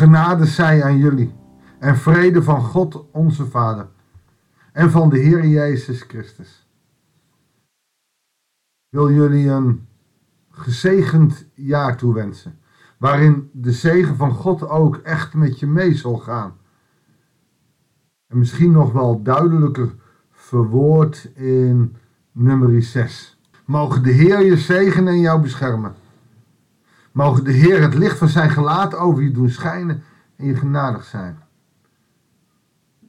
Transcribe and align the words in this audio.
Genade 0.00 0.46
zij 0.46 0.84
aan 0.84 0.98
jullie 0.98 1.34
en 1.78 1.96
vrede 1.96 2.42
van 2.42 2.62
God 2.62 3.10
onze 3.10 3.46
Vader 3.46 3.88
en 4.72 4.90
van 4.90 5.08
de 5.08 5.18
Heer 5.18 5.46
Jezus 5.46 6.02
Christus. 6.02 6.68
Ik 8.88 8.98
wil 8.98 9.10
jullie 9.12 9.48
een 9.48 9.86
gezegend 10.50 11.46
jaar 11.54 11.96
toewensen, 11.96 12.58
waarin 12.98 13.50
de 13.52 13.72
zegen 13.72 14.16
van 14.16 14.30
God 14.30 14.68
ook 14.68 14.96
echt 14.96 15.34
met 15.34 15.58
je 15.58 15.66
mee 15.66 15.94
zal 15.94 16.16
gaan. 16.16 16.56
En 18.26 18.38
misschien 18.38 18.70
nog 18.70 18.92
wel 18.92 19.22
duidelijker 19.22 19.94
verwoord 20.30 21.30
in 21.34 21.96
nummer 22.32 22.82
6. 22.82 23.40
Mogen 23.64 24.02
de 24.02 24.12
Heer 24.12 24.44
je 24.44 24.56
zegenen 24.56 25.12
en 25.12 25.20
jou 25.20 25.40
beschermen. 25.40 25.94
Mogen 27.12 27.44
de 27.44 27.52
Heer 27.52 27.82
het 27.82 27.94
licht 27.94 28.18
van 28.18 28.28
zijn 28.28 28.50
gelaat 28.50 28.94
over 28.94 29.22
je 29.22 29.30
doen 29.30 29.50
schijnen 29.50 30.02
en 30.36 30.46
je 30.46 30.56
genadig 30.56 31.04
zijn. 31.04 31.38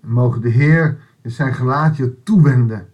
En 0.02 0.12
mogen 0.12 0.42
de 0.42 0.50
Heer 0.50 1.00
zijn 1.24 1.54
gelaat 1.54 1.98
je 1.98 2.24
toewenden 2.24 2.90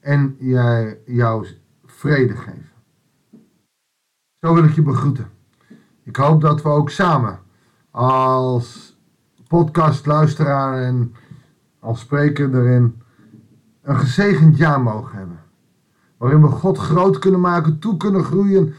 en 0.00 0.36
jij, 0.38 0.98
jou 1.06 1.46
vrede 1.84 2.36
geven. 2.36 2.70
Zo 4.40 4.54
wil 4.54 4.64
ik 4.64 4.74
je 4.74 4.82
begroeten. 4.82 5.30
Ik 6.02 6.16
hoop 6.16 6.40
dat 6.40 6.62
we 6.62 6.68
ook 6.68 6.90
samen 6.90 7.38
als 7.90 8.96
podcastluisteraar 9.48 10.82
en 10.82 11.14
als 11.80 12.00
spreker 12.00 12.54
erin 12.54 13.02
een 13.82 13.96
gezegend 13.96 14.56
jaar 14.56 14.80
mogen 14.80 15.18
hebben. 15.18 15.40
Waarin 16.16 16.40
we 16.40 16.48
God 16.48 16.78
groot 16.78 17.18
kunnen 17.18 17.40
maken, 17.40 17.78
toe 17.78 17.96
kunnen 17.96 18.24
groeien, 18.24 18.74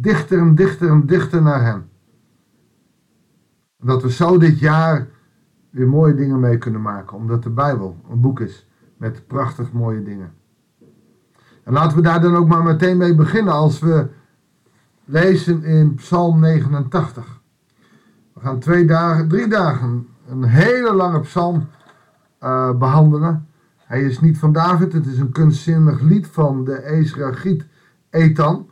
dichter 0.00 0.38
en 0.38 0.54
dichter 0.54 0.90
en 0.90 1.06
dichter 1.06 1.42
naar 1.42 1.64
Hem. 1.64 1.88
Dat 3.78 4.02
we 4.02 4.10
zo 4.10 4.38
dit 4.38 4.58
jaar 4.58 5.08
weer 5.70 5.88
mooie 5.88 6.14
dingen 6.14 6.40
mee 6.40 6.58
kunnen 6.58 6.82
maken, 6.82 7.16
omdat 7.16 7.42
de 7.42 7.50
Bijbel 7.50 7.96
een 8.10 8.20
boek 8.20 8.40
is 8.40 8.68
met 8.96 9.26
prachtig 9.26 9.72
mooie 9.72 10.02
dingen. 10.02 10.32
En 11.64 11.72
laten 11.72 11.96
we 11.96 12.02
daar 12.02 12.20
dan 12.20 12.36
ook 12.36 12.48
maar 12.48 12.62
meteen 12.62 12.96
mee 12.96 13.14
beginnen 13.14 13.52
als 13.52 13.78
we 13.78 14.06
lezen 15.04 15.62
in 15.62 15.94
Psalm 15.94 16.40
89. 16.40 17.40
We 18.32 18.40
gaan 18.40 18.58
twee 18.58 18.84
dagen, 18.84 19.28
drie 19.28 19.48
dagen 19.48 20.06
een 20.28 20.44
hele 20.44 20.94
lange 20.94 21.20
psalm 21.20 21.66
uh, 22.40 22.78
behandelen. 22.78 23.48
Hij 23.76 24.02
is 24.02 24.20
niet 24.20 24.38
van 24.38 24.52
David, 24.52 24.92
het 24.92 25.06
is 25.06 25.18
een 25.18 25.32
kunstzinnig 25.32 26.00
lied 26.00 26.26
van 26.26 26.64
de 26.64 26.84
Ezragiet 26.84 27.66
Ethan. 28.10 28.70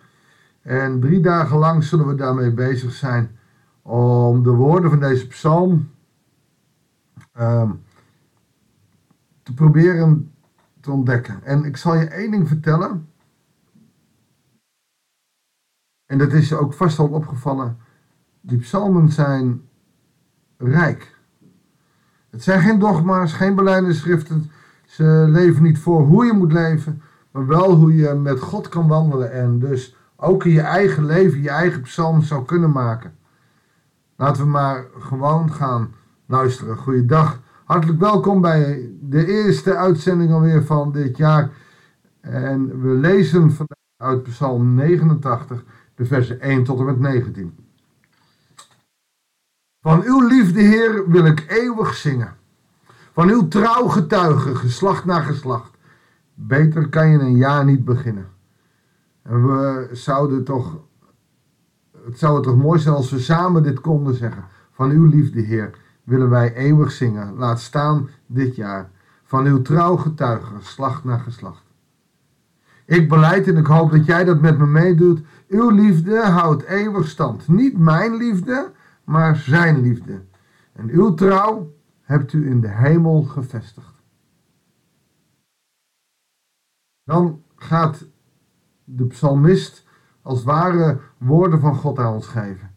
En 0.65 1.01
drie 1.01 1.21
dagen 1.21 1.59
lang 1.59 1.85
zullen 1.85 2.07
we 2.07 2.15
daarmee 2.15 2.53
bezig 2.53 2.93
zijn 2.93 3.39
om 3.83 4.43
de 4.43 4.51
woorden 4.51 4.91
van 4.91 5.01
deze 5.01 5.27
psalm 5.27 5.91
um, 7.39 7.83
te 9.43 9.55
proberen 9.55 10.33
te 10.81 10.91
ontdekken. 10.91 11.45
En 11.45 11.65
ik 11.65 11.77
zal 11.77 11.95
je 11.95 12.05
één 12.05 12.31
ding 12.31 12.49
vertellen. 12.49 13.09
En 16.07 16.19
dat 16.19 16.33
is 16.33 16.49
je 16.49 16.59
ook 16.59 16.73
vast 16.73 16.99
al 16.99 17.09
opgevallen. 17.09 17.79
Die 18.41 18.59
psalmen 18.59 19.09
zijn 19.09 19.63
rijk. 20.57 21.19
Het 22.31 22.43
zijn 22.43 22.61
geen 22.61 22.79
dogma's, 22.79 23.33
geen 23.33 23.55
beleidingsschriften. 23.55 24.51
Ze 24.87 25.27
leven 25.29 25.63
niet 25.63 25.79
voor 25.79 26.03
hoe 26.03 26.25
je 26.25 26.33
moet 26.33 26.53
leven, 26.53 27.03
maar 27.31 27.47
wel 27.47 27.75
hoe 27.75 27.95
je 27.95 28.15
met 28.15 28.41
God 28.41 28.69
kan 28.69 28.89
wandelen. 28.89 29.33
En 29.33 29.59
dus 29.59 29.97
ook 30.17 30.45
in 30.45 30.53
je 30.53 30.61
eigen 30.61 31.07
leven 31.07 31.43
je 31.43 31.51
eigen 31.51 31.81
psalm 31.81 32.23
zou 32.23 32.45
kunnen 32.45 32.71
maken. 32.71 33.15
Laten 34.17 34.43
we 34.43 34.49
maar 34.49 34.87
gewoon 34.99 35.53
gaan 35.53 35.95
luisteren. 36.27 36.77
Goeiedag. 36.77 37.41
Hartelijk 37.65 38.01
welkom 38.01 38.41
bij 38.41 38.91
de 39.01 39.27
eerste 39.27 39.77
uitzending 39.77 40.33
alweer 40.33 40.65
van 40.65 40.93
dit 40.93 41.17
jaar. 41.17 41.51
En 42.21 42.81
we 42.81 42.89
lezen 42.89 43.53
vandaag 43.53 43.79
uit 43.97 44.23
Psalm 44.23 44.75
89, 44.75 45.65
de 45.95 46.05
versen 46.05 46.41
1 46.41 46.65
tot 46.65 46.79
en 46.79 46.85
met 46.85 46.99
19. 46.99 47.55
Van 49.81 50.03
uw 50.03 50.27
liefde, 50.27 50.61
Heer, 50.61 51.11
wil 51.11 51.25
ik 51.25 51.45
eeuwig 51.49 51.95
zingen. 51.95 52.37
Van 53.13 53.29
uw 53.29 53.49
trouw 53.49 53.89
getuigen, 53.89 54.57
geslacht 54.57 55.05
na 55.05 55.21
geslacht. 55.21 55.77
Beter 56.35 56.89
kan 56.89 57.09
je 57.09 57.19
een 57.19 57.37
jaar 57.37 57.65
niet 57.65 57.85
beginnen. 57.85 58.34
En 59.25 59.47
we 59.47 59.89
zouden 59.93 60.45
toch, 60.45 60.79
het 62.05 62.19
zou 62.19 62.43
toch 62.43 62.57
mooi 62.57 62.81
zijn 62.81 62.95
als 62.95 63.11
we 63.11 63.19
samen 63.19 63.63
dit 63.63 63.81
konden 63.81 64.15
zeggen. 64.15 64.45
Van 64.71 64.91
uw 64.91 65.05
liefde, 65.05 65.41
Heer, 65.41 65.79
willen 66.03 66.31
wij 66.31 66.55
eeuwig 66.55 66.93
zingen. 66.93 67.35
Laat 67.35 67.61
staan 67.61 68.09
dit 68.27 68.55
jaar. 68.57 68.91
Van 69.25 69.47
uw 69.47 69.63
trouw 69.63 69.97
getuigen, 69.97 70.57
geslacht 70.57 71.05
na 71.05 71.19
geslacht. 71.19 71.63
Ik 72.87 73.09
beleid 73.09 73.49
en 73.49 73.57
ik 73.57 73.67
hoop 73.67 73.91
dat 73.91 74.07
jij 74.07 74.25
dat 74.25 74.41
met 74.41 74.59
me 74.59 74.67
meedoet. 74.67 75.21
Uw 75.49 75.71
liefde 75.71 76.23
houdt 76.23 76.63
eeuwig 76.63 77.09
stand. 77.09 77.49
Niet 77.49 77.79
mijn 77.79 78.17
liefde, 78.17 78.73
maar 79.05 79.37
zijn 79.37 79.81
liefde. 79.81 80.21
En 80.73 80.89
uw 80.89 81.15
trouw 81.15 81.73
hebt 82.01 82.33
u 82.33 82.47
in 82.47 82.61
de 82.61 82.69
hemel 82.69 83.23
gevestigd. 83.23 83.95
Dan 87.05 87.43
gaat 87.57 88.07
de 88.85 89.07
psalmist 89.07 89.87
als 90.23 90.45
ware 90.45 91.01
woorden 91.19 91.61
van 91.61 91.75
God 91.75 91.99
aan 91.99 92.13
ons 92.13 92.27
geven. 92.27 92.71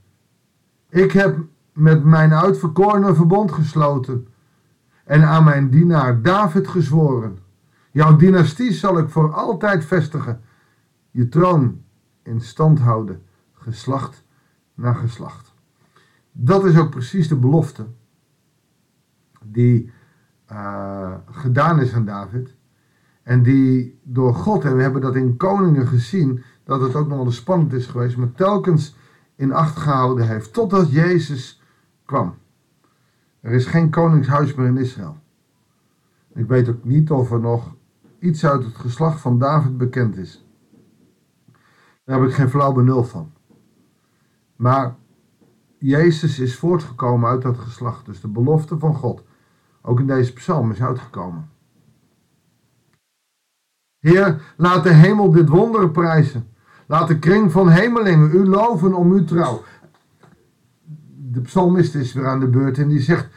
Ik 0.90 1.12
heb 1.12 1.38
met 1.74 2.04
mijn 2.04 2.34
uitverkorene 2.34 3.16
verbond 3.16 3.52
gesloten 3.52 4.28
en 5.06 5.24
aan 5.24 5.44
mijn 5.44 5.70
dienaar 5.70 6.22
David 6.22 6.68
gezworen. 6.68 7.38
Jouw 7.92 8.16
dynastie 8.16 8.74
zal 8.74 8.98
ik 8.98 9.10
voor 9.10 9.34
altijd 9.34 9.86
vestigen, 9.86 10.42
je 11.12 11.30
troon 11.30 11.82
in 12.24 12.42
stand 12.42 12.80
houden, 12.80 13.22
geslacht 13.54 14.24
na 14.74 14.94
geslacht. 14.94 15.54
Dat 16.32 16.66
is 16.66 16.78
ook 16.78 16.90
precies 16.90 17.28
de 17.28 17.36
belofte 17.36 17.88
die 19.44 19.92
uh, 20.52 21.14
gedaan 21.32 21.82
is 21.82 21.94
aan 21.94 22.06
David. 22.06 22.56
En 23.28 23.44
die 23.44 24.00
door 24.04 24.34
God, 24.34 24.64
en 24.64 24.76
we 24.76 24.82
hebben 24.82 25.02
dat 25.02 25.16
in 25.16 25.38
Koningen 25.38 25.88
gezien, 25.88 26.44
dat 26.64 26.82
het 26.82 26.96
ook 26.96 27.08
nog 27.08 27.18
wel 27.18 27.32
spannend 27.32 27.74
is 27.74 27.86
geweest, 27.86 28.18
maar 28.18 28.32
telkens 28.32 28.96
in 29.36 29.54
acht 29.54 29.78
gehouden 29.78 30.28
heeft, 30.28 30.54
totdat 30.54 30.92
Jezus 30.92 31.62
kwam. 32.06 32.36
Er 33.40 33.52
is 33.52 33.66
geen 33.66 33.90
koningshuis 33.90 34.54
meer 34.54 34.66
in 34.66 34.78
Israël. 34.78 35.18
Ik 36.34 36.48
weet 36.48 36.70
ook 36.70 36.84
niet 36.84 37.12
of 37.12 37.32
er 37.32 37.40
nog 37.40 37.76
iets 38.20 38.46
uit 38.46 38.64
het 38.64 38.76
geslacht 38.76 39.22
van 39.22 39.40
David 39.40 39.78
bekend 39.78 40.18
is. 40.18 40.46
Daar 42.04 42.20
heb 42.20 42.30
ik 42.30 42.36
geen 42.36 42.50
flauw 42.50 42.72
benul 42.72 43.04
van. 43.04 43.32
Maar 44.56 44.96
Jezus 45.78 46.40
is 46.40 46.58
voortgekomen 46.58 47.30
uit 47.30 47.42
dat 47.42 47.58
geslacht. 47.58 48.06
Dus 48.06 48.22
de 48.22 48.28
belofte 48.28 48.80
van 48.80 48.96
God, 48.96 49.24
ook 49.82 50.00
in 50.00 50.08
deze 50.08 50.34
psalm, 50.34 50.72
is 50.72 50.82
uitgekomen. 50.82 51.56
Heer, 54.00 54.42
laat 54.58 54.84
de 54.84 54.94
hemel 54.94 55.32
dit 55.32 55.50
wonder 55.50 55.90
prijzen. 55.90 56.48
Laat 56.86 57.08
de 57.08 57.20
kring 57.20 57.52
van 57.52 57.70
hemelingen 57.70 58.32
u 58.34 58.46
loven 58.46 58.94
om 58.94 59.12
uw 59.12 59.24
trouw. 59.24 59.64
De 61.32 61.42
psalmist 61.42 61.96
is 61.96 62.14
weer 62.14 62.28
aan 62.28 62.40
de 62.40 62.48
beurt 62.48 62.78
en 62.78 62.88
die 62.88 63.02
zegt: 63.02 63.28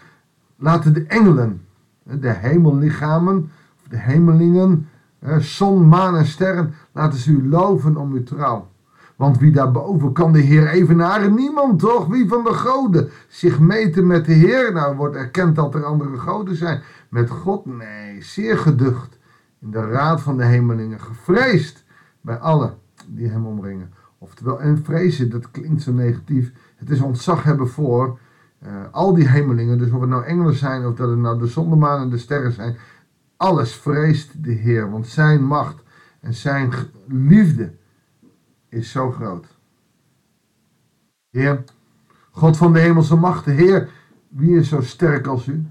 Laten 0.56 0.94
de 0.94 1.04
engelen, 1.04 1.62
de 2.03 2.31
hemellichamen, 2.31 3.50
de 3.88 3.99
hemelingen, 3.99 4.88
zon, 5.38 5.88
maan 5.88 6.17
en 6.17 6.26
sterren, 6.26 6.75
laten 6.93 7.19
ze 7.19 7.31
u 7.31 7.49
loven 7.49 7.96
om 7.96 8.12
uw 8.12 8.23
trouw. 8.23 8.69
Want 9.17 9.38
wie 9.38 9.52
daarboven 9.52 10.12
kan 10.12 10.32
de 10.32 10.38
Heer 10.38 10.69
evenaren? 10.69 11.35
Niemand 11.35 11.79
toch? 11.79 12.06
Wie 12.06 12.29
van 12.29 12.44
de 12.44 12.52
goden 12.52 13.08
zich 13.29 13.61
meten 13.61 14.06
met 14.06 14.25
de 14.25 14.32
Heer? 14.32 14.73
Nou 14.73 14.96
wordt 14.96 15.17
erkend 15.17 15.56
dat 15.56 15.75
er 15.75 15.85
andere 15.85 16.19
goden 16.19 16.56
zijn. 16.56 16.81
Met 17.08 17.31
God? 17.31 17.67
Nee, 17.67 18.23
zeer 18.23 18.58
geducht. 18.58 19.19
In 19.61 19.71
de 19.71 19.87
raad 19.87 20.21
van 20.21 20.37
de 20.37 20.45
hemelingen. 20.45 21.01
Gevreesd 21.01 21.85
bij 22.21 22.39
allen 22.39 22.79
die 23.07 23.29
hem 23.29 23.47
omringen. 23.47 23.93
Oftewel, 24.19 24.61
en 24.61 24.85
vrezen, 24.85 25.31
dat 25.31 25.51
klinkt 25.51 25.83
zo 25.83 25.93
negatief. 25.93 26.53
Het 26.77 26.91
is 26.91 27.01
ontzag 27.01 27.43
hebben 27.43 27.69
voor 27.69 28.19
uh, 28.62 28.71
al 28.91 29.15
die 29.15 29.29
hemelingen. 29.29 29.79
Dus 29.79 29.91
of 29.91 30.01
het 30.01 30.11
nou 30.11 30.25
engelen 30.25 30.55
zijn 30.55 30.87
of 30.87 30.95
dat 30.95 31.09
het 31.09 31.19
nou 31.19 31.39
de 31.39 31.47
zondemaan 31.47 32.03
en 32.03 32.11
de 32.11 32.19
sterren 32.19 32.53
zijn. 32.53 32.77
Alles 33.37 33.75
vreest 33.75 34.45
de 34.45 34.53
Heer. 34.53 34.91
Want 34.91 35.07
zijn 35.07 35.45
macht 35.45 35.83
en 36.21 36.35
zijn 36.35 36.73
liefde 37.07 37.75
is 38.69 38.91
zo 38.91 39.11
groot. 39.11 39.47
Heer, 41.31 41.65
God 42.31 42.57
van 42.57 42.73
de 42.73 42.79
hemelse 42.79 43.17
machten, 43.17 43.55
Heer, 43.55 43.89
wie 44.29 44.57
is 44.57 44.69
zo 44.69 44.81
sterk 44.81 45.27
als 45.27 45.47
u? 45.47 45.67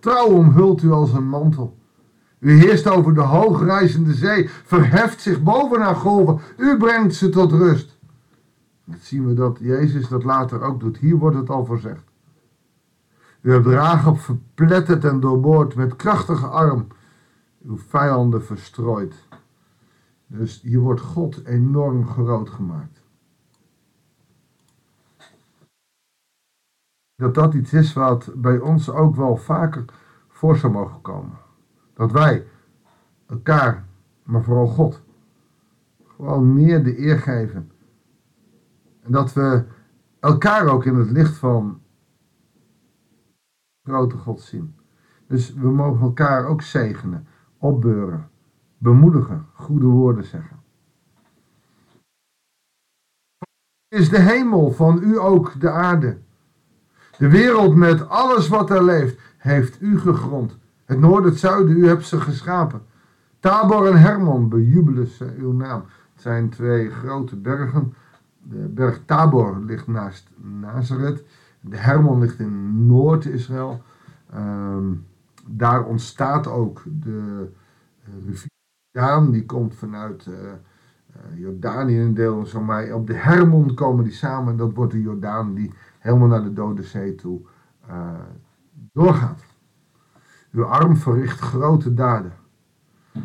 Trouw 0.00 0.26
omhult 0.26 0.82
u 0.82 0.90
als 0.90 1.12
een 1.12 1.28
mantel. 1.28 1.78
U 2.38 2.58
heerst 2.58 2.88
over 2.88 3.14
de 3.14 3.20
hoogreizende 3.20 4.14
zee, 4.14 4.48
verheft 4.48 5.20
zich 5.20 5.42
boven 5.42 5.80
haar 5.80 5.96
golven, 5.96 6.40
u 6.56 6.76
brengt 6.76 7.14
ze 7.14 7.28
tot 7.28 7.52
rust. 7.52 7.98
Dat 8.84 9.00
zien 9.00 9.26
we 9.26 9.34
dat 9.34 9.58
Jezus 9.60 10.08
dat 10.08 10.24
later 10.24 10.62
ook 10.62 10.80
doet. 10.80 10.98
Hier 10.98 11.16
wordt 11.16 11.36
het 11.36 11.50
al 11.50 11.64
voorzegd. 11.64 12.04
U 13.40 13.52
hebt 13.52 13.66
Rahab 13.66 14.18
verpletterd 14.18 15.04
en 15.04 15.20
doorboord 15.20 15.74
met 15.74 15.96
krachtige 15.96 16.46
arm. 16.46 16.86
Uw 17.62 17.78
vijanden 17.78 18.44
verstrooid. 18.44 19.14
Dus 20.26 20.60
hier 20.62 20.78
wordt 20.78 21.00
God 21.00 21.44
enorm 21.44 22.06
groot 22.06 22.50
gemaakt. 22.50 23.02
Dat 27.14 27.34
dat 27.34 27.54
iets 27.54 27.72
is 27.72 27.92
wat 27.92 28.30
bij 28.34 28.58
ons 28.58 28.90
ook 28.90 29.16
wel 29.16 29.36
vaker 29.36 29.84
voor 30.28 30.56
zou 30.56 30.72
mogen 30.72 31.00
komen. 31.00 31.38
Dat 31.98 32.12
wij 32.12 32.46
elkaar, 33.26 33.84
maar 34.22 34.42
vooral 34.42 34.66
God, 34.66 35.02
gewoon 36.06 36.52
meer 36.52 36.84
de 36.84 36.98
eer 36.98 37.18
geven. 37.18 37.70
En 39.00 39.12
dat 39.12 39.32
we 39.32 39.64
elkaar 40.20 40.66
ook 40.66 40.84
in 40.84 40.94
het 40.94 41.10
licht 41.10 41.36
van 41.36 41.80
grote 43.82 44.16
God 44.16 44.40
zien. 44.40 44.74
Dus 45.26 45.54
we 45.54 45.70
mogen 45.70 46.00
elkaar 46.00 46.46
ook 46.46 46.62
zegenen, 46.62 47.26
opbeuren, 47.56 48.30
bemoedigen, 48.76 49.46
goede 49.52 49.86
woorden 49.86 50.24
zeggen. 50.24 50.62
Is 53.88 54.08
de 54.08 54.20
hemel 54.20 54.70
van 54.70 55.02
u 55.02 55.18
ook 55.18 55.60
de 55.60 55.70
aarde? 55.70 56.18
De 57.16 57.28
wereld 57.28 57.74
met 57.74 58.08
alles 58.08 58.48
wat 58.48 58.70
er 58.70 58.84
leeft, 58.84 59.20
heeft 59.36 59.80
u 59.80 59.98
gegrond. 59.98 60.58
Het 60.88 60.98
noorden, 60.98 61.30
het 61.30 61.40
zuiden, 61.40 61.76
u 61.76 61.86
hebt 61.86 62.04
ze 62.04 62.20
geschapen. 62.20 62.82
Tabor 63.40 63.86
en 63.86 64.00
Hermon 64.00 64.48
bejubelen 64.48 65.06
ze 65.06 65.34
uw 65.38 65.52
naam. 65.52 65.84
Het 66.12 66.22
zijn 66.22 66.48
twee 66.48 66.90
grote 66.90 67.36
bergen. 67.36 67.94
De 68.42 68.68
berg 68.68 69.00
Tabor 69.04 69.58
ligt 69.58 69.86
naast 69.86 70.30
Nazareth. 70.36 71.24
De 71.60 71.76
Hermon 71.76 72.18
ligt 72.18 72.38
in 72.38 72.86
Noord-Israël. 72.86 73.82
Ehm, 74.30 74.86
daar 75.46 75.84
ontstaat 75.84 76.46
ook 76.46 76.82
de 76.84 77.48
uh, 78.08 78.26
rivier 78.26 78.50
Jordaan. 78.90 79.30
Die 79.30 79.46
komt 79.46 79.74
vanuit 79.74 80.26
uh, 80.26 80.36
Jordanië 81.34 82.00
een 82.00 82.14
deel. 82.14 82.46
Zo 82.46 82.60
maar 82.60 82.92
op 82.92 83.06
de 83.06 83.14
Hermon 83.14 83.74
komen 83.74 84.04
die 84.04 84.12
samen. 84.12 84.52
En 84.52 84.58
dat 84.58 84.74
wordt 84.74 84.92
de 84.92 85.00
Jordaan 85.00 85.54
die 85.54 85.72
helemaal 85.98 86.28
naar 86.28 86.42
de 86.42 86.52
Dode 86.52 86.82
Zee 86.82 87.14
toe 87.14 87.40
doorgaat. 88.92 89.47
Uw 90.52 90.64
arm 90.64 90.96
verricht 90.96 91.40
grote 91.40 91.94
daden. 91.94 92.32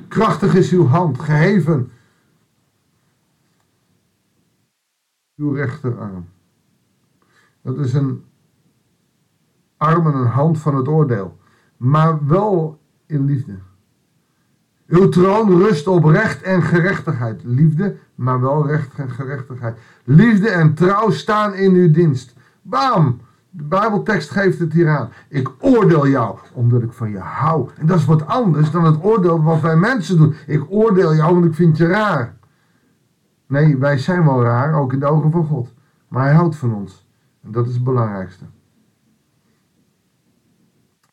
Krachtig 0.07 0.55
is 0.55 0.71
uw 0.71 0.87
hand, 0.87 1.19
geheven. 1.19 1.91
Uw 5.35 5.51
rechterarm. 5.51 6.27
Dat 7.61 7.77
is 7.77 7.93
een 7.93 8.23
arm 9.77 10.07
en 10.07 10.13
een 10.13 10.27
hand 10.27 10.59
van 10.59 10.75
het 10.75 10.87
oordeel, 10.87 11.37
maar 11.77 12.27
wel 12.27 12.79
in 13.05 13.25
liefde. 13.25 13.57
Uw 14.87 15.09
troon 15.09 15.57
rust 15.57 15.87
op 15.87 16.03
recht 16.03 16.41
en 16.41 16.61
gerechtigheid. 16.61 17.41
Liefde, 17.43 17.97
maar 18.15 18.41
wel 18.41 18.67
recht 18.67 18.93
en 18.95 19.09
gerechtigheid. 19.09 19.77
Liefde 20.03 20.49
en 20.49 20.73
trouw 20.73 21.09
staan 21.09 21.53
in 21.53 21.73
uw 21.73 21.91
dienst. 21.91 22.35
Bam! 22.61 23.19
De 23.55 23.63
Bijbeltekst 23.63 24.29
geeft 24.29 24.59
het 24.59 24.73
hier 24.73 24.89
aan. 24.89 25.09
Ik 25.29 25.51
oordeel 25.59 26.07
jou 26.07 26.37
omdat 26.53 26.81
ik 26.81 26.91
van 26.91 27.09
je 27.09 27.19
hou. 27.19 27.69
En 27.77 27.85
dat 27.85 27.97
is 27.97 28.05
wat 28.05 28.25
anders 28.25 28.71
dan 28.71 28.85
het 28.85 29.03
oordeel 29.03 29.43
wat 29.43 29.61
wij 29.61 29.75
mensen 29.75 30.17
doen. 30.17 30.35
Ik 30.47 30.63
oordeel 30.69 31.15
jou 31.15 31.33
want 31.33 31.45
ik 31.45 31.53
vind 31.53 31.77
je 31.77 31.85
raar. 31.85 32.37
Nee, 33.47 33.77
wij 33.77 33.97
zijn 33.97 34.25
wel 34.25 34.43
raar, 34.43 34.73
ook 34.73 34.93
in 34.93 34.99
de 34.99 35.05
ogen 35.05 35.31
van 35.31 35.45
God. 35.45 35.73
Maar 36.07 36.23
hij 36.23 36.33
houdt 36.33 36.55
van 36.55 36.73
ons. 36.73 37.07
En 37.43 37.51
dat 37.51 37.67
is 37.67 37.73
het 37.73 37.83
belangrijkste. 37.83 38.45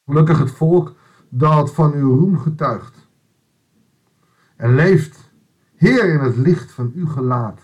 Gelukkig 0.07 0.39
het 0.39 0.51
volk 0.51 0.95
dat 1.29 1.75
van 1.75 1.93
uw 1.93 2.17
roem 2.19 2.39
getuigt. 2.39 3.09
En 4.57 4.75
leeft, 4.75 5.33
Heer, 5.77 6.05
in 6.13 6.21
het 6.21 6.37
licht 6.37 6.73
van 6.73 6.93
uw 6.95 7.07
gelaat. 7.07 7.61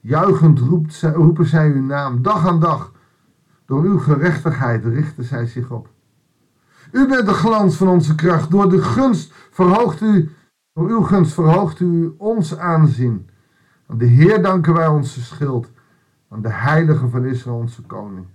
Juichend 0.00 0.58
roept, 0.58 1.02
roepen 1.02 1.46
zij 1.46 1.70
uw 1.70 1.82
naam, 1.82 2.22
dag 2.22 2.46
aan 2.46 2.60
dag. 2.60 2.96
Door 3.68 3.82
uw 3.82 3.98
gerechtigheid 3.98 4.84
richten 4.84 5.24
zij 5.24 5.46
zich 5.46 5.70
op. 5.70 5.88
U 6.92 7.08
bent 7.08 7.26
de 7.26 7.32
glans 7.32 7.76
van 7.76 7.88
onze 7.88 8.14
kracht. 8.14 8.50
Door 8.50 8.70
de 8.70 8.82
gunst 8.82 9.32
verhoogt 9.50 10.00
u, 10.00 10.30
door 10.72 10.88
uw 10.88 11.02
gunst 11.02 11.32
verhoogt 11.32 11.80
u 11.80 12.14
ons 12.18 12.56
aanzien. 12.56 13.28
Aan 13.86 13.98
de 13.98 14.04
Heer 14.04 14.42
danken 14.42 14.74
wij 14.74 14.86
onze 14.86 15.22
schild. 15.22 15.70
Aan 16.28 16.42
de 16.42 16.52
heilige 16.52 17.08
van 17.08 17.24
Israël 17.24 17.56
onze 17.56 17.82
koning. 17.82 18.26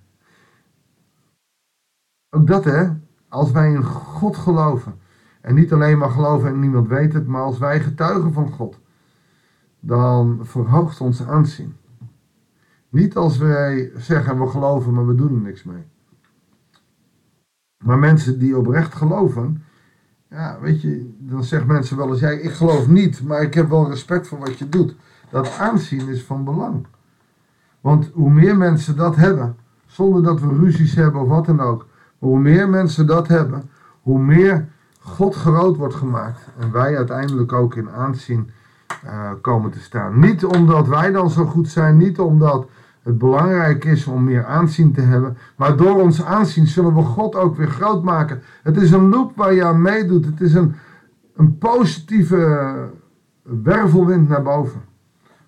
Ook 2.30 2.48
dat 2.48 2.64
hè, 2.64 2.90
als 3.30 3.52
wij 3.52 3.72
in 3.72 3.84
God 3.84 4.38
geloven. 4.38 5.00
En 5.42 5.56
niet 5.56 5.74
alleen 5.74 5.98
maar 5.98 6.12
geloven 6.12 6.50
en 6.50 6.60
niemand 6.60 6.88
weet 6.88 7.14
het, 7.14 7.28
maar 7.28 7.42
als 7.42 7.58
wij 7.58 7.80
getuigen 7.80 8.34
van 8.34 8.52
God. 8.52 8.80
Dan 9.80 10.40
verhoogt 10.42 11.02
ons 11.02 11.24
aanzien. 11.24 11.76
Niet 12.94 13.16
als 13.16 13.38
wij 13.38 13.92
zeggen 13.98 14.40
we 14.40 14.48
geloven, 14.48 14.94
maar 14.94 15.08
we 15.08 15.16
doen 15.16 15.36
er 15.36 15.42
niks 15.42 15.64
mee. 15.64 15.84
Maar 17.84 18.00
mensen 18.00 18.40
die 18.40 18.58
oprecht 18.58 18.96
geloven, 18.96 19.64
ja, 20.30 20.58
weet 20.62 20.82
je, 20.82 21.16
dan 21.20 21.44
zeggen 21.44 21.68
mensen 21.68 21.98
wel 21.98 22.10
eens, 22.10 22.20
ja, 22.20 22.30
ik 22.30 22.52
geloof 22.52 22.88
niet, 22.88 23.24
maar 23.24 23.42
ik 23.42 23.54
heb 23.54 23.70
wel 23.70 23.90
respect 23.90 24.28
voor 24.28 24.40
wat 24.40 24.58
je 24.58 24.70
doet. 24.70 24.96
Dat 25.30 25.58
aanzien 25.58 26.08
is 26.08 26.24
van 26.24 26.44
belang. 26.44 26.86
Want 27.82 28.10
hoe 28.14 28.32
meer 28.32 28.58
mensen 28.58 28.96
dat 28.96 29.16
hebben, 29.16 29.56
zonder 29.86 30.24
dat 30.24 30.40
we 30.42 30.48
ruzies 30.48 30.96
hebben 30.96 31.22
of 31.22 31.28
wat 31.28 31.46
dan 31.46 31.60
ook, 31.60 31.88
hoe 32.18 32.40
meer 32.40 32.70
mensen 32.70 33.08
dat 33.08 33.28
hebben, 33.28 33.70
hoe 34.02 34.20
meer 34.20 34.68
God 35.00 35.36
groot 35.36 35.78
wordt 35.78 35.96
gemaakt 35.96 36.48
en 36.60 36.72
wij 36.72 36.98
uiteindelijk 36.98 37.54
ook 37.54 37.76
in 37.76 37.90
aanzien 37.90 38.50
uh, 39.06 39.32
komen 39.42 39.72
te 39.72 39.80
staan. 39.80 40.20
Niet 40.20 40.46
omdat 40.46 40.88
wij 40.88 41.12
dan 41.12 41.30
zo 41.30 41.46
goed 41.46 41.70
zijn, 41.70 41.98
niet 41.98 42.20
omdat 42.20 42.68
het 43.04 43.18
belangrijk 43.18 43.86
is 43.86 44.08
om 44.08 44.24
meer 44.24 44.46
aanzien 44.46 44.94
te 44.94 45.02
hebben. 45.02 45.38
Maar 45.56 45.78
door 45.78 46.02
ons 46.02 46.24
aanzien 46.24 46.68
zullen 46.68 46.96
we 46.96 47.02
God 47.02 47.36
ook 47.36 47.56
weer 47.56 47.68
groot 47.68 48.04
maken. 48.04 48.42
Het 48.64 48.78
is 48.78 48.92
een 48.92 49.10
loop 49.10 49.36
waar 49.36 49.54
je 49.54 49.64
aan 49.64 49.82
meedoet. 49.82 50.26
Het 50.26 50.42
is 50.42 50.54
een, 50.54 50.76
een 51.36 51.58
positieve 51.58 52.74
wervelwind 53.42 54.30
naar 54.30 54.42
boven. 54.42 54.82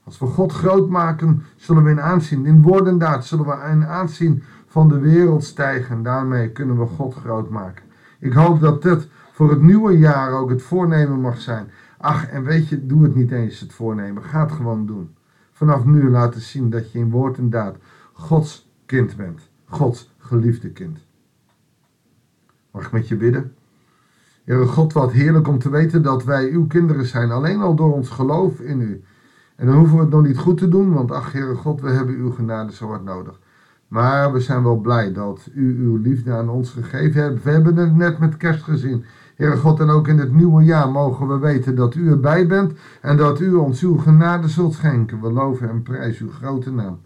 Als 0.04 0.20
we 0.20 0.26
God 0.26 0.52
groot 0.52 0.90
maken, 0.90 1.44
zullen 1.56 1.84
we 1.84 1.90
in 1.90 2.02
aanzien, 2.02 2.46
in 2.46 2.62
woord 2.62 2.88
en 2.88 2.98
daad, 2.98 3.26
zullen 3.26 3.46
we 3.46 3.70
in 3.72 3.86
aanzien 3.86 4.44
van 4.68 4.88
de 4.88 5.00
wereld 5.00 5.44
stijgen. 5.44 5.96
En 5.96 6.04
daarmee 6.04 6.52
kunnen 6.52 6.80
we 6.80 6.86
God 6.86 7.14
groot 7.14 7.50
maken. 7.50 7.84
Ik 8.20 8.34
hoop 8.34 8.60
dat 8.60 8.82
dit 8.82 9.08
voor 9.32 9.50
het 9.50 9.62
nieuwe 9.62 9.98
jaar 9.98 10.32
ook 10.32 10.50
het 10.50 10.62
voornemen 10.62 11.22
mag 11.22 11.40
zijn. 11.40 11.72
Ach, 11.98 12.28
en 12.28 12.44
weet 12.44 12.70
je, 12.70 12.86
doe 12.86 13.04
het 13.04 13.16
niet 13.16 13.32
eens 13.32 13.60
het 13.60 13.74
voornemen. 13.74 14.24
Ga 14.24 14.40
het 14.40 14.52
gewoon 14.52 14.86
doen 14.86 15.16
vanaf 15.56 15.86
nu 15.86 16.10
laten 16.10 16.42
zien 16.42 16.70
dat 16.70 16.92
je 16.92 17.00
in 17.00 17.10
woord 17.10 17.38
en 17.38 17.50
daad 17.50 17.76
Gods 18.14 18.70
kind 18.86 19.16
bent. 19.16 19.50
Gods 19.66 20.14
geliefde 20.18 20.70
kind. 20.70 21.00
Mag 22.72 22.86
ik 22.86 22.92
met 22.92 23.08
je 23.08 23.16
bidden? 23.16 23.56
Heere 24.44 24.66
God, 24.66 24.94
wat 24.94 25.12
heerlijk 25.12 25.48
om 25.48 25.60
te 25.60 25.70
weten 25.70 26.02
dat 26.02 26.24
wij 26.24 26.50
uw 26.50 26.68
kinderen 26.68 27.06
zijn. 27.06 27.32
Alleen 27.32 27.62
al 27.62 27.76
door 27.76 27.94
ons 27.94 28.10
geloof 28.10 28.60
in 28.60 28.82
u. 28.82 29.04
En 29.56 29.66
dan 29.66 29.76
hoeven 29.76 29.96
we 29.96 30.02
het 30.02 30.12
nog 30.12 30.24
niet 30.24 30.38
goed 30.38 30.58
te 30.58 30.70
doen, 30.70 30.94
want 30.94 31.12
ach 31.12 31.32
Heere 31.32 31.56
God, 31.56 31.82
we 31.82 31.90
hebben 31.90 32.16
uw 32.16 32.32
genade 32.32 32.74
zo 32.74 32.88
hard 32.88 33.04
nodig. 33.04 33.40
Maar 33.88 34.34
we 34.34 34.40
zijn 34.40 34.64
wel 34.64 34.78
blij 34.78 35.14
dat 35.14 35.50
u 35.54 35.80
uw 35.80 35.98
liefde 35.98 36.34
aan 36.34 36.50
ons 36.50 36.70
gegeven 36.70 37.22
hebt. 37.22 37.44
We 37.44 37.52
hebben 37.52 37.76
het 37.76 37.96
net 37.96 38.20
met 38.20 38.38
kerst 38.38 38.64
gezien. 38.64 39.06
Heere 39.36 39.58
God, 39.58 39.80
en 39.80 39.90
ook 39.90 40.08
in 40.08 40.20
het 40.20 40.34
nieuwe 40.34 40.64
jaar 40.64 40.92
mogen 40.92 41.28
we 41.28 41.38
weten 41.38 41.76
dat 41.76 41.96
u 41.96 42.10
erbij 42.10 42.48
bent 42.48 42.74
en 43.02 43.18
dat 43.18 43.40
u 43.40 43.54
ons 43.54 43.82
uw 43.82 43.98
genade 43.98 44.48
zult 44.48 44.74
schenken. 44.74 45.22
We 45.22 45.32
loven 45.32 45.70
en 45.70 45.82
prijzen 45.82 46.26
uw 46.26 46.32
grote 46.32 46.72
naam. 46.72 47.02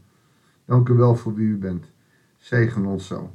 Dank 0.66 0.90
u 0.90 0.94
wel 0.94 1.16
voor 1.16 1.34
wie 1.34 1.48
u 1.48 1.58
bent. 1.58 1.86
Zegen 2.38 2.86
ons 2.86 3.08
zo. 3.08 3.32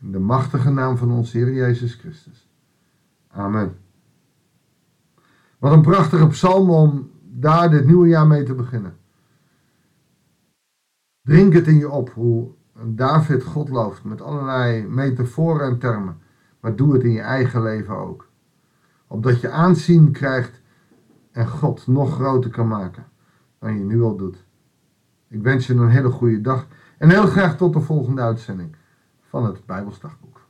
In 0.00 0.12
de 0.12 0.18
machtige 0.18 0.70
naam 0.70 0.96
van 0.96 1.12
ons 1.12 1.32
Heer 1.32 1.52
Jezus 1.52 1.94
Christus. 1.94 2.48
Amen. 3.28 3.76
Wat 5.58 5.72
een 5.72 5.82
prachtige 5.82 6.26
psalm 6.26 6.70
om 6.70 7.10
daar 7.22 7.70
dit 7.70 7.86
nieuwe 7.86 8.08
jaar 8.08 8.26
mee 8.26 8.42
te 8.42 8.54
beginnen. 8.54 8.96
Drink 11.22 11.52
het 11.52 11.66
in 11.66 11.78
je 11.78 11.90
op 11.90 12.10
hoe 12.10 12.50
David 12.84 13.42
God 13.42 13.68
looft 13.68 14.04
met 14.04 14.20
allerlei 14.20 14.86
metaforen 14.86 15.66
en 15.66 15.78
termen. 15.78 16.16
Maar 16.62 16.76
doe 16.76 16.92
het 16.92 17.02
in 17.02 17.10
je 17.10 17.20
eigen 17.20 17.62
leven 17.62 17.96
ook. 17.96 18.28
Opdat 19.06 19.40
je 19.40 19.50
aanzien 19.50 20.12
krijgt 20.12 20.60
en 21.32 21.48
God 21.48 21.86
nog 21.86 22.14
groter 22.14 22.50
kan 22.50 22.68
maken 22.68 23.04
dan 23.58 23.78
je 23.78 23.84
nu 23.84 24.02
al 24.02 24.16
doet. 24.16 24.44
Ik 25.28 25.42
wens 25.42 25.66
je 25.66 25.74
een 25.74 25.88
hele 25.88 26.10
goede 26.10 26.40
dag 26.40 26.66
en 26.98 27.10
heel 27.10 27.26
graag 27.26 27.56
tot 27.56 27.72
de 27.72 27.80
volgende 27.80 28.22
uitzending 28.22 28.76
van 29.20 29.44
het 29.44 29.66
Bijbelsdagboek. 29.66 30.40